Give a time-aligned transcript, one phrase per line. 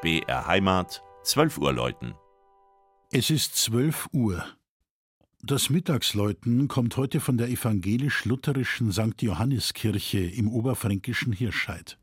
[0.00, 2.14] BR Heimat, 12 Uhr läuten.
[3.10, 4.44] Es ist 12 Uhr.
[5.42, 9.20] Das Mittagsläuten kommt heute von der evangelisch-lutherischen St.
[9.20, 11.98] Johanniskirche im oberfränkischen Hirscheid.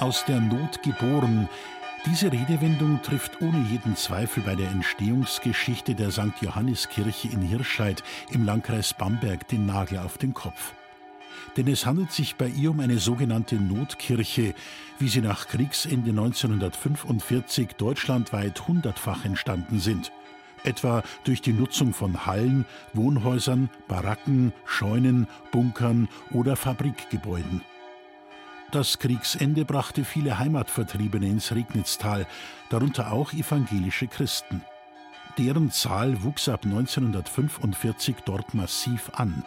[0.00, 1.48] Aus der Not geboren.
[2.06, 6.40] Diese Redewendung trifft ohne jeden Zweifel bei der Entstehungsgeschichte der St.
[6.40, 10.72] Johanniskirche in Hirscheid im Landkreis Bamberg den Nagel auf den Kopf.
[11.56, 14.54] Denn es handelt sich bei ihr um eine sogenannte Notkirche,
[14.98, 20.12] wie sie nach Kriegsende 1945 deutschlandweit hundertfach entstanden sind
[20.64, 27.62] etwa durch die Nutzung von Hallen, Wohnhäusern, Baracken, Scheunen, Bunkern oder Fabrikgebäuden.
[28.72, 32.26] Das Kriegsende brachte viele Heimatvertriebene ins Regnitztal,
[32.68, 34.62] darunter auch evangelische Christen.
[35.38, 39.44] Deren Zahl wuchs ab 1945 dort massiv an.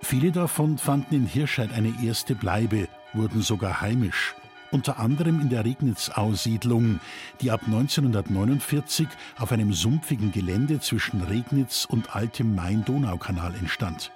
[0.00, 4.34] Viele davon fanden in Hirscheid eine erste Bleibe, wurden sogar heimisch,
[4.72, 6.98] unter anderem in der Regnitz-Aussiedlung,
[7.40, 9.06] die ab 1949
[9.38, 14.10] auf einem sumpfigen Gelände zwischen Regnitz und altem Main-Donau-Kanal entstand.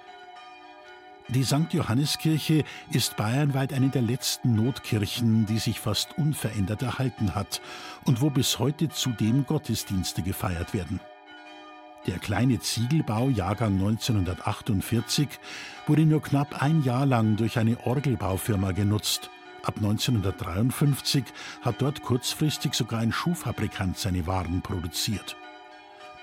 [1.29, 1.73] Die St.
[1.73, 7.61] Johanniskirche ist bayernweit eine der letzten Notkirchen, die sich fast unverändert erhalten hat
[8.05, 11.01] und wo bis heute zudem Gottesdienste gefeiert werden.
[12.05, 15.27] Der kleine Ziegelbau, Jahrgang 1948,
[15.85, 19.29] wurde nur knapp ein Jahr lang durch eine Orgelbaufirma genutzt.
[19.63, 21.25] Ab 1953
[21.61, 25.35] hat dort kurzfristig sogar ein Schuhfabrikant seine Waren produziert.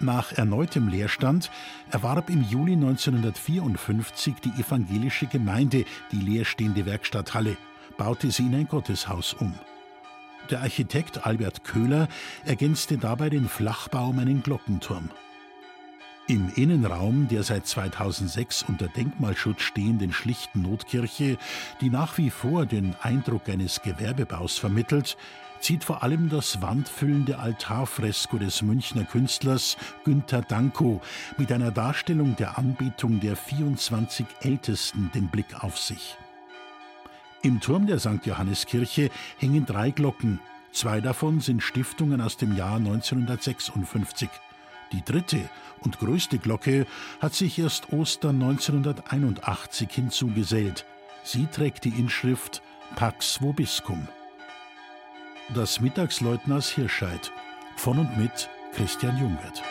[0.01, 1.51] Nach erneutem Leerstand
[1.91, 7.57] erwarb im Juli 1954 die evangelische Gemeinde die leerstehende Werkstatthalle,
[7.97, 9.55] baute sie in ein Gotteshaus um.
[10.51, 12.09] Der Architekt Albert Köhler
[12.45, 15.11] ergänzte dabei den Flachbau um einen Glockenturm.
[16.27, 21.37] Im Innenraum der seit 2006 unter Denkmalschutz stehenden schlichten Notkirche,
[21.83, 25.19] die nach wie vor den Eindruck eines Gewerbebaus vermittelt,
[25.61, 31.03] zieht vor allem das wandfüllende Altarfresko des Münchner Künstlers Günter Danko
[31.37, 36.17] mit einer Darstellung der Anbetung der 24 Ältesten den Blick auf sich.
[37.43, 38.25] Im Turm der St.
[38.25, 40.41] Johanniskirche hängen drei Glocken.
[40.73, 44.31] Zwei davon sind Stiftungen aus dem Jahr 1956.
[44.93, 45.49] Die dritte
[45.81, 46.87] und größte Glocke
[47.21, 50.87] hat sich erst Ostern 1981 hinzugesellt.
[51.23, 52.63] Sie trägt die Inschrift
[52.97, 54.09] Pax Vobiscum.
[55.55, 57.33] Das Mittagsleutners Hirscheid
[57.77, 59.63] von und mit Christian Jungwirth.